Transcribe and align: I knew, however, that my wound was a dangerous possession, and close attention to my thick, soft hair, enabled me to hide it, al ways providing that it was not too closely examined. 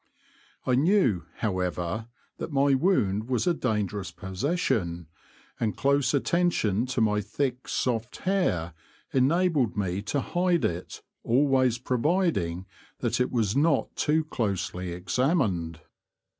I 0.65 0.73
knew, 0.73 1.27
however, 1.35 2.07
that 2.39 2.51
my 2.51 2.73
wound 2.73 3.29
was 3.29 3.45
a 3.45 3.53
dangerous 3.53 4.09
possession, 4.09 5.05
and 5.59 5.77
close 5.77 6.15
attention 6.15 6.87
to 6.87 7.01
my 7.01 7.21
thick, 7.21 7.67
soft 7.67 8.17
hair, 8.17 8.73
enabled 9.13 9.77
me 9.77 10.01
to 10.01 10.19
hide 10.19 10.65
it, 10.65 11.03
al 11.23 11.43
ways 11.43 11.77
providing 11.77 12.65
that 13.01 13.21
it 13.21 13.29
was 13.31 13.55
not 13.55 13.95
too 13.95 14.23
closely 14.23 14.91
examined. 14.91 15.81